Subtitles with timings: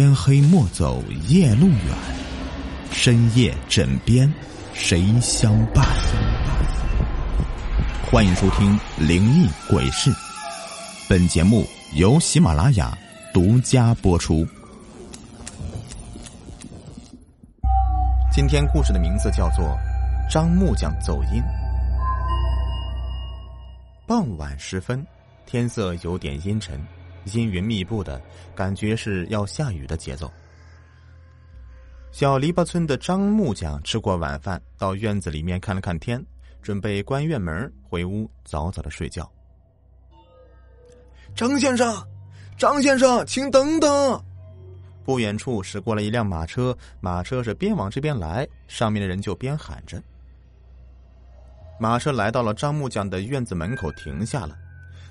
[0.00, 1.94] 天黑莫走夜路远，
[2.90, 4.32] 深夜枕边
[4.72, 5.84] 谁相伴？
[8.10, 10.10] 欢迎收听《灵异鬼事》，
[11.06, 11.66] 本节目
[11.96, 12.96] 由喜马拉雅
[13.34, 14.48] 独家播出。
[18.32, 19.66] 今天故事的名字叫做
[20.32, 21.42] 《张木匠走音》。
[24.06, 25.06] 傍晚时分，
[25.44, 26.82] 天色有点阴沉。
[27.32, 28.20] 阴云密布的
[28.54, 30.30] 感觉是要下雨的节奏。
[32.12, 36.24] 小篱笆村的张木匠吃过晚饭，到院子里面看了看天，
[36.60, 39.30] 准备关院门回屋早早的睡觉。
[41.34, 42.04] 张先生，
[42.58, 44.24] 张先生，请等等！
[45.04, 50.02] 不远处驶过了一辆马车，马车是边往这边来，上面的人就边喊着。
[51.78, 54.58] 马车来到了张木匠的院子门口，停下了，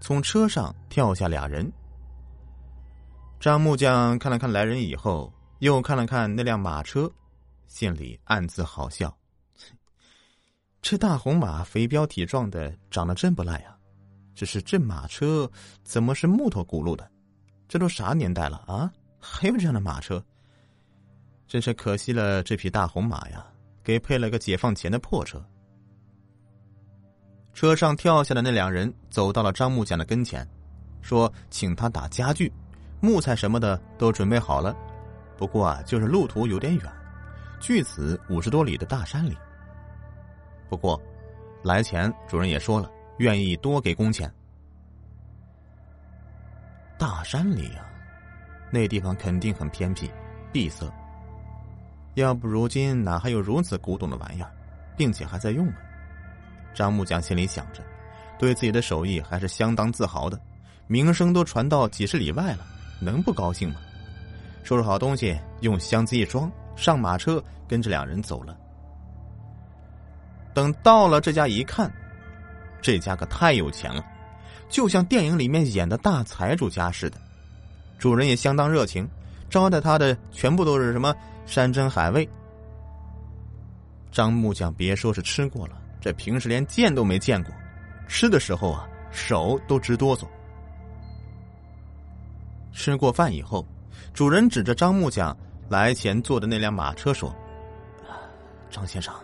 [0.00, 1.70] 从车上跳下俩人。
[3.44, 7.12] 张木匠看了看来人以后，又看了看那辆马车，
[7.66, 9.14] 心里暗自好笑。
[10.80, 13.76] 这大红马肥膘体壮的，长得真不赖啊！
[14.34, 15.46] 只是这马车
[15.82, 17.06] 怎么是木头轱辘的？
[17.68, 18.90] 这都啥年代了啊？
[19.20, 20.24] 还有这样的马车？
[21.46, 23.46] 真是可惜了这匹大红马呀！
[23.82, 25.38] 给配了个解放前的破车。
[27.52, 30.48] 车上跳下的那两人走到了张木匠的跟前，
[31.02, 32.50] 说：“请他打家具。”
[33.04, 34.74] 木材什么的都准备好了，
[35.36, 36.90] 不过啊，就是路途有点远，
[37.60, 39.36] 距此五十多里的大山里。
[40.70, 40.98] 不过，
[41.62, 44.32] 来前主人也说了，愿意多给工钱。
[46.96, 47.84] 大山里啊，
[48.70, 50.10] 那地方肯定很偏僻、
[50.50, 50.90] 闭塞。
[52.14, 54.50] 要不如今哪还有如此古董的玩意儿，
[54.96, 55.74] 并且还在用呢？
[56.72, 57.82] 张木匠心里想着，
[58.38, 60.40] 对自己的手艺还是相当自豪的，
[60.86, 62.64] 名声都传到几十里外了。
[63.04, 63.76] 能不高兴吗？
[64.62, 68.56] 收拾好东西，用箱子一装，上马车，跟着两人走了。
[70.54, 71.92] 等到了这家一看，
[72.80, 74.02] 这家可太有钱了，
[74.70, 77.18] 就像电影里面演的大财主家似的。
[77.98, 79.06] 主人也相当热情，
[79.50, 81.14] 招待他的全部都是什么
[81.44, 82.28] 山珍海味。
[84.10, 87.52] 张木匠别说是吃过了，这平时连见都没见过，
[88.06, 90.24] 吃的时候啊，手都直哆嗦。
[92.74, 93.64] 吃过饭以后，
[94.12, 95.34] 主人指着张木匠
[95.70, 97.34] 来前坐的那辆马车说
[98.68, 99.14] ：“张先生，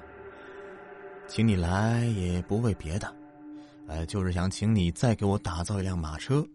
[1.27, 3.13] 请你来也不为别的，
[3.89, 6.47] 呃，就是想请你再给我打造一辆马车，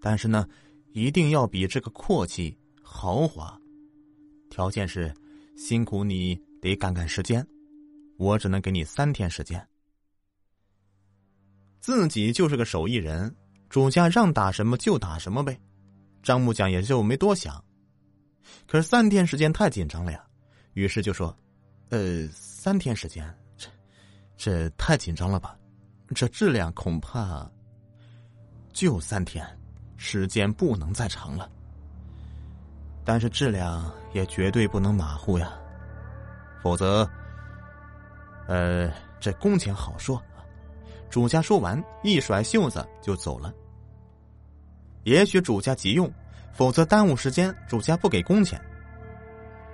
[0.00, 0.46] 但是呢，
[0.92, 3.56] 一定要比这个阔气豪华。
[4.50, 5.14] 条件是，
[5.56, 7.46] 辛苦你得赶赶时间，
[8.18, 9.64] 我只能给你三天时间。
[11.80, 13.34] 自己就是个手艺人，
[13.68, 15.56] 主家让打什么就打什么呗。”
[16.24, 17.62] 张木匠也就没多想，
[18.66, 20.24] 可是三天时间太紧张了呀，
[20.72, 21.36] 于是就说
[21.90, 23.22] ：“呃，三天时间，
[23.58, 23.68] 这
[24.36, 25.56] 这太紧张了吧？
[26.14, 27.48] 这质量恐怕
[28.72, 29.46] 就三天，
[29.98, 31.50] 时间不能再长了。
[33.04, 35.52] 但是质量也绝对不能马虎呀，
[36.62, 37.06] 否则，
[38.48, 40.20] 呃，这工钱好说。”
[41.10, 43.54] 主家说完，一甩袖子就走了。
[45.04, 46.10] 也许主家急用，
[46.52, 48.60] 否则耽误时间，主家不给工钱。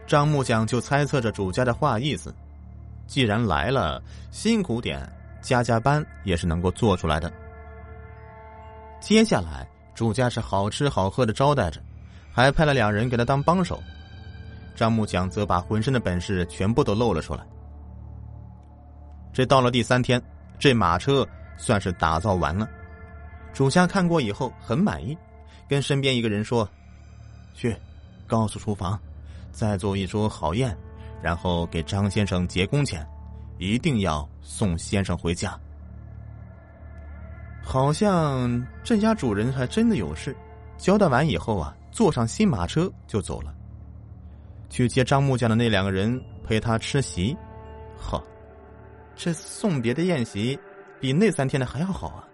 [0.06, 2.34] 张木匠就猜测着主家的话意思，
[3.06, 5.08] 既然来了，辛苦点，
[5.40, 7.32] 加加班也是能够做出来的。
[9.00, 11.80] 接下来，主家是好吃好喝的招待着，
[12.32, 13.80] 还派了两人给他当帮手。
[14.74, 17.46] 张木匠则把浑身的本事全部都露了出来。
[19.32, 20.20] 这到了第三天，
[20.58, 21.26] 这马车
[21.56, 22.68] 算是打造完了。
[23.52, 25.16] 主家看过以后很满意，
[25.68, 26.68] 跟身边一个人说
[27.54, 27.76] ：“去，
[28.26, 28.98] 告诉厨房，
[29.52, 30.76] 再做一桌好宴，
[31.22, 33.06] 然后给张先生结工钱，
[33.58, 35.58] 一定要送先生回家。”
[37.62, 40.34] 好像这家主人还真的有事，
[40.78, 43.54] 交代完以后啊，坐上新马车就走了。
[44.70, 47.36] 去接张木匠的那两个人陪他吃席，
[47.98, 48.22] 好，
[49.14, 50.58] 这送别的宴席
[51.00, 52.24] 比那三天的还要好啊。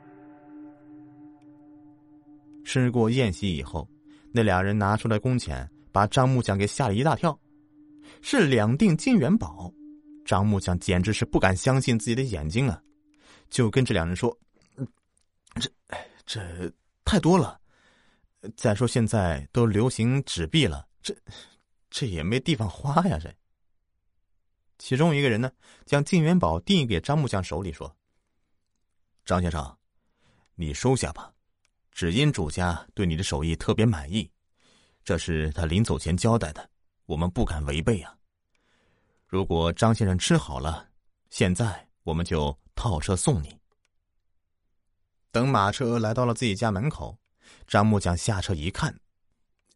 [2.66, 3.88] 吃过宴席以后，
[4.32, 7.38] 那俩人拿出来工钱，把张木匠给吓了一大跳，
[8.20, 9.72] 是两锭金元宝。
[10.24, 12.82] 张木匠简直是不敢相信自己的眼睛啊，
[13.48, 14.36] 就跟这两人说
[15.60, 15.70] ：“这，
[16.26, 16.72] 这
[17.04, 17.60] 太多了。
[18.56, 21.16] 再说现在都流行纸币了，这，
[21.88, 23.32] 这也没地方花呀。”这，
[24.78, 25.52] 其中一个人呢，
[25.84, 27.96] 将金元宝递给张木匠手里，说
[29.24, 29.78] ：“张先生，
[30.56, 31.32] 你收下吧。”
[31.96, 34.30] 只因主家对你的手艺特别满意，
[35.02, 36.68] 这是他临走前交代的，
[37.06, 38.14] 我们不敢违背啊。
[39.26, 40.86] 如果张先生吃好了，
[41.30, 43.58] 现在我们就套车送你。
[45.32, 47.16] 等马车来到了自己家门口，
[47.66, 48.94] 张木匠下车一看，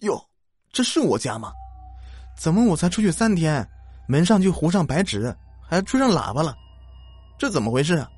[0.00, 0.22] 哟，
[0.70, 1.50] 这是我家吗？
[2.36, 3.66] 怎么我才出去三天，
[4.06, 6.54] 门上就糊上白纸，还吹上喇叭了？
[7.38, 8.10] 这怎么回事啊？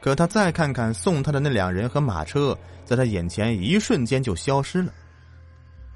[0.00, 4.92] 可他再看看送他的那两人和马车，在他眼前一瞬间就消失了。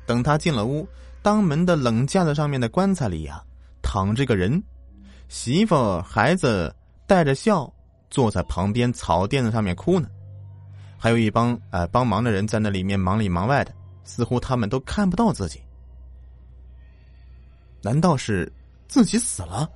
[0.06, 0.86] 等他进了屋，
[1.22, 3.42] 当门的冷架子上面的棺材里呀，
[3.80, 4.62] 躺着个人，
[5.28, 6.74] 媳妇孩子
[7.06, 7.72] 带着笑
[8.10, 10.06] 坐在旁边草垫子上面哭呢，
[10.98, 13.72] 还有一帮哎帮忙的人在那里面忙里忙外的，
[14.04, 15.62] 似乎他们都看不到自己。
[17.80, 18.52] 难道是
[18.86, 19.66] 自己死了？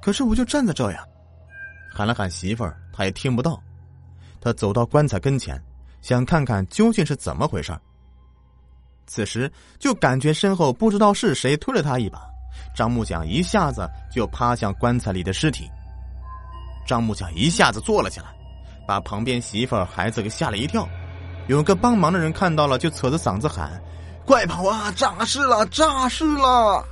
[0.00, 1.06] 可是我就站在这呀，
[1.94, 3.60] 喊了喊媳妇儿，他也听不到。
[4.40, 5.60] 他走到棺材跟前，
[6.00, 7.72] 想看看究竟是怎么回事
[9.06, 12.20] 此时就感觉身后不知道是谁推了他一把，
[12.74, 15.68] 张木匠一下子就趴向棺材里的尸体。
[16.86, 18.26] 张木匠一下子坐了起来，
[18.86, 20.88] 把旁边媳妇儿、孩子给吓了一跳。
[21.48, 23.80] 有个帮忙的人看到了，就扯着嗓子喊
[24.24, 24.92] ：“快跑啊！
[24.92, 25.66] 诈尸了！
[25.66, 26.84] 诈尸了！”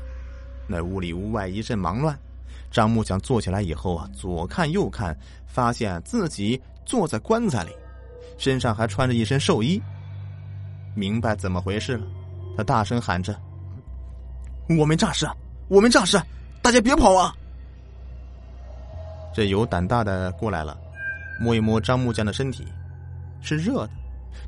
[0.68, 2.18] 那屋里屋外一阵忙乱，
[2.70, 7.70] 张木匠坐起来以后啊，左看右看，发现自己坐在棺材里，
[8.38, 9.80] 身上还穿着一身寿衣。
[10.94, 12.06] 明白怎么回事了，
[12.56, 13.34] 他大声喊着
[14.78, 15.28] ：“我没诈尸，
[15.68, 16.20] 我没诈尸，
[16.62, 17.34] 大家别跑啊！”
[19.34, 20.78] 这有胆大的过来了，
[21.40, 22.66] 摸一摸张木匠的身体，
[23.40, 23.90] 是热的，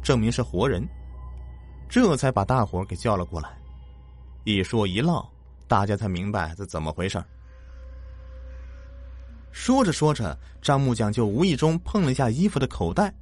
[0.02, 0.86] 证明是活人，
[1.88, 3.48] 这才把大伙给叫了过来。
[4.44, 5.28] 一说一唠。
[5.68, 7.24] 大家才明白这怎么回事
[9.52, 13.12] 说着说着，张木匠就无意中碰了一下衣服的口袋，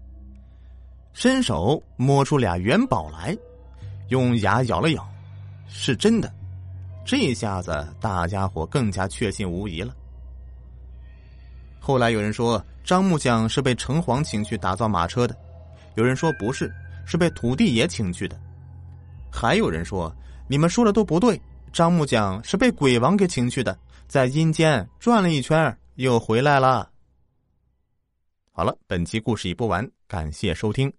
[1.13, 3.37] 伸手摸出俩元宝来，
[4.09, 5.07] 用牙咬了咬，
[5.69, 6.33] 是真的。
[7.05, 9.95] 这下子大家伙更加确信无疑了。
[11.81, 15.37] 后来有人说张木匠是被城隍请去打造马车的，
[15.97, 16.73] 有人说不是，
[17.05, 18.39] 是被土地爷请去的，
[19.33, 20.15] 还有人说
[20.47, 21.41] 你们说的都不对。
[21.73, 23.77] 张木匠是被鬼王给请去的，
[24.09, 26.91] 在阴间转了一圈，又回来了。
[28.53, 30.91] 好了，本期故事已播完，感谢收听。